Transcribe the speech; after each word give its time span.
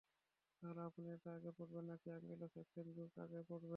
তাহলে 0.61 0.81
আপনি 0.81 1.03
এটা 1.15 1.29
আগে 1.33 1.51
পড়বেন 1.57 1.83
নাকি 1.85 2.07
অ্যাংলো 2.09 2.47
স্যাক্সন 2.47 2.85
যুগ 2.95 3.11
আগে 3.17 3.39
পড়বেন। 3.49 3.69